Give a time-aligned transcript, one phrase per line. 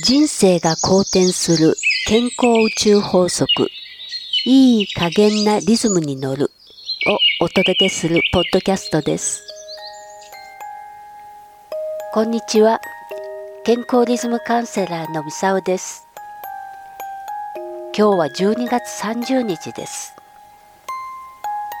[0.00, 1.74] 人生が好転する
[2.06, 3.68] 健康宇宙法則。
[4.44, 6.52] いい加減なリズムに乗る。
[7.40, 9.42] をお届けするポッドキャストです。
[12.12, 12.78] こんにちは。
[13.64, 16.06] 健康リズムカウンセラーのみさおです。
[17.92, 20.14] 今日は12月30日です。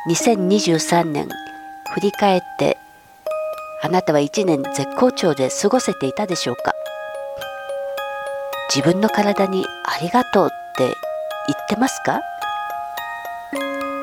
[0.08, 1.28] 2023年
[1.94, 2.78] 振り返って
[3.80, 6.74] あなたは1年絶好調で過ごせていたでしょうか？
[8.74, 12.20] 自分の体にありがとうって言ってますか？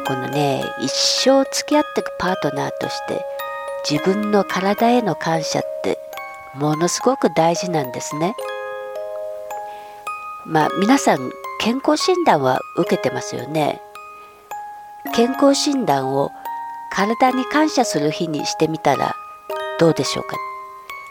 [0.07, 3.23] このね一生付き合っていくパートナーとして
[3.89, 5.97] 自分の体への感謝って
[6.55, 8.35] ものすごく大事なんですね。
[10.45, 13.81] まあ皆さん健康診断は受けてますよね。
[15.13, 16.31] 健康診断を
[16.91, 19.15] 体に感謝する日にしてみたら
[19.79, 20.35] どうでしょうか？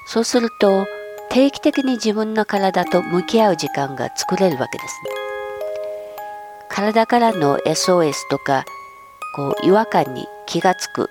[0.07, 0.87] そうすると
[1.35, 5.11] 定期的に自分の体と向き合う時間が作れるわけですね。
[6.69, 8.65] 体からの SOS とか
[9.35, 11.11] こう違和感に気がつく、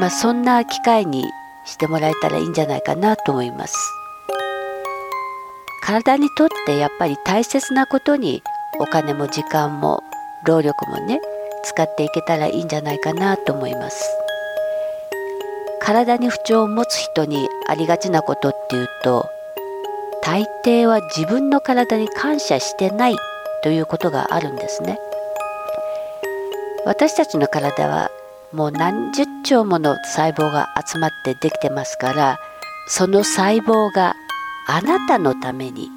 [0.00, 1.30] まあ、そんな機会に
[1.64, 3.76] してもらえたらいいんじゃないかなと思います。
[5.84, 8.42] 体にとってやっぱり大切なことに
[8.80, 10.02] お金も時間も
[10.44, 11.20] 労力もね
[11.62, 14.10] 使っていけたらいいんじゃないかなと思います。
[15.78, 19.30] 体に不調を持つ人にありがちなことっていうと
[20.26, 23.16] 大抵は自分の体に感謝してない
[23.62, 24.98] ということがあるんですね。
[26.84, 28.10] 私たちの体は
[28.52, 32.40] もう何十兆もの細胞が集まってできてますから
[32.88, 34.14] その細胞が
[34.66, 35.90] あなたのために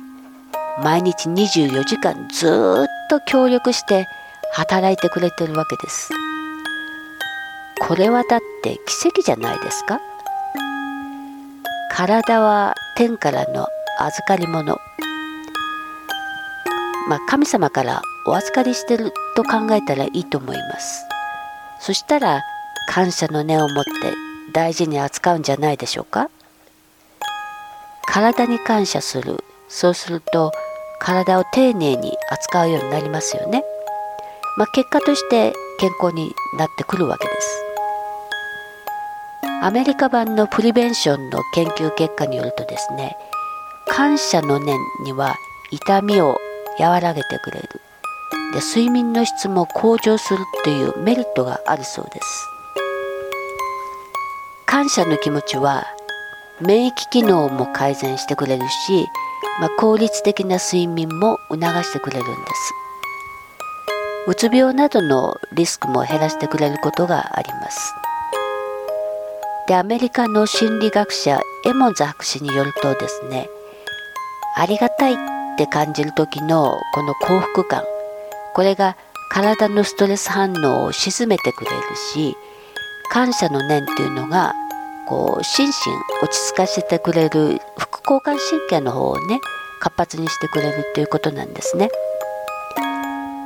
[0.84, 4.08] 毎日24時間ずっと協力して
[4.52, 6.12] 働いてくれてるわけです。
[7.82, 10.00] これはだって奇跡じゃないですか。
[11.92, 13.68] 体は天からの
[14.04, 14.80] 預かり物。
[17.08, 21.06] まあ、神様からお預かりしてると考えたらいいと思います。
[21.80, 22.44] そしたら
[22.88, 23.90] 感謝の念を持って
[24.54, 26.30] 大事に扱うんじゃないでしょうか。
[28.06, 29.44] 体に感謝する。
[29.68, 30.52] そうすると
[31.00, 33.64] 体を丁寧に扱うようになりますよね、
[34.58, 37.64] まあ、結果として健康になってくるわけです。
[39.62, 43.18] アメリカ版のプリベンションの研究結果によるとですね
[43.90, 45.36] 感謝の念には
[45.72, 46.38] 痛みを
[46.80, 47.68] 和らげてくれる。
[48.54, 52.48] で睡眠の質も向上するというメリットがあるそうです。
[54.66, 55.86] 感謝の気持ちは
[56.62, 59.08] 免疫機能も改善してくれるし、
[59.60, 62.74] まあ、効率的な睡眠も促してくれるんです。
[64.28, 67.94] うつ病などのリスクも減らしてくれることがあります。
[69.68, 73.50] でアメリカの心理学者エモンズ博士によるとですね
[74.60, 75.18] ありがたいっ
[75.58, 77.84] て感じる時のこの幸福感。
[78.54, 78.98] これが
[79.32, 82.36] 体のストレス反応を鎮めてくれるし
[83.10, 84.54] 感謝の念っていうのが
[85.08, 85.74] こう心身
[86.22, 89.40] 落ち着かせてくれる副交感神経の方をね
[89.80, 91.90] 活発にしてくれるということなんですね。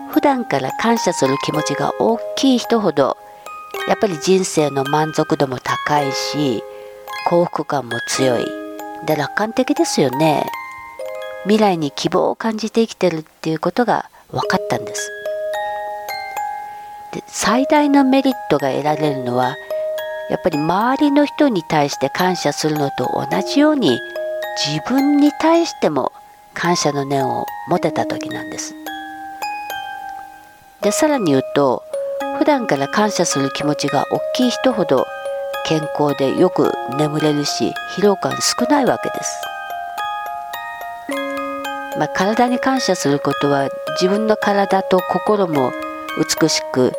[0.09, 3.17] 普段から感謝する気持ちが大きい人ほど
[3.87, 6.63] やっぱり人生の満足度も高いし
[7.27, 8.45] 幸福感も強い。
[9.05, 10.45] で楽観的ですよね。
[11.43, 15.11] 未来に希望を感じて生きてるっていうことが分かったんです。
[17.13, 19.55] で最大のメリットが得られるのは
[20.29, 23.99] やっぱり周りの人に対して感謝するのと同じように
[24.65, 26.11] 自分に対しても
[26.53, 28.73] 感謝の念を持てた時なんです。
[30.81, 31.83] でさらに言うと
[32.39, 35.05] 普段から感謝する気持ちが大きい人ほど
[35.65, 39.52] 健康でよく眠れるし疲労感少ないわけです。
[41.97, 43.69] まあ、体に感謝することは
[44.01, 45.71] 自分の体と心も
[46.41, 46.91] 美しく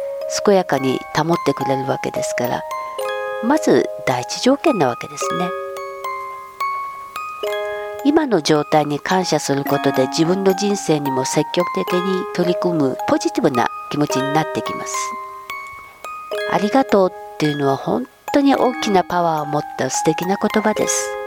[0.44, 2.62] 健やかに保ってくれるわけですから
[3.42, 5.48] まず第一条件なわけですね。
[8.06, 14.94] 今の状態に感謝することで自分の人生にも積極的に取り組むポジティブな気持ちになってきます。
[16.52, 21.23] ありがとうっていうのは本当に大きなパワーを持った素敵な言葉です。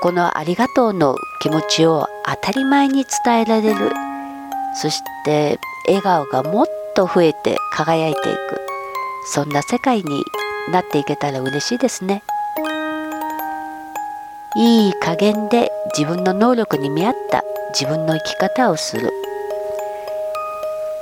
[0.00, 3.90] このありがとうの気持ちを当たり前に伝えられる。
[4.80, 8.38] そして笑顔がもっと増えて輝いていく。
[9.32, 10.24] そんな世界に
[10.70, 12.22] なっていけたら嬉しいですね。
[14.56, 17.42] いい加減で自分の能力に見合った。
[17.70, 19.12] 自分の生き方をする。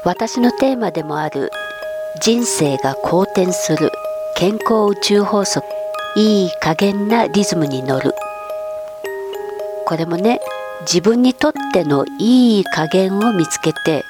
[0.04, 1.50] 私のテーマでもある。
[2.22, 3.92] 人生が好転する。
[4.36, 5.66] 健康宇宙法則。
[6.16, 8.14] いい加減なリズムに乗る。
[9.86, 10.40] これもね
[10.80, 14.04] 自分にとってのいい加減を見つけて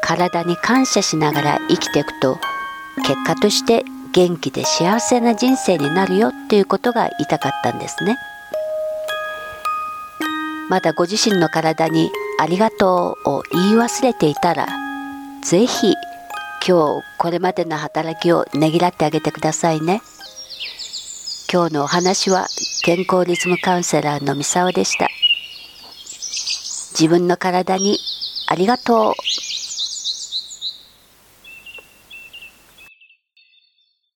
[0.00, 2.38] 体に感謝しながら生きていくと
[3.04, 8.16] 結果として元気で幸せな人生になるよっていうことが言いたかったんですね。
[10.70, 14.66] まだご自身の体にありがとうを言い忘れていたら
[15.42, 15.94] ぜひ
[16.66, 20.02] 今日これまでの働きをねぎらってあげてくださいね。
[21.50, 22.46] 今日のお話は
[22.82, 25.08] 健康リズムカウンセラーのミサオでした。
[26.98, 27.98] 自分の体に
[28.46, 29.27] ありがとう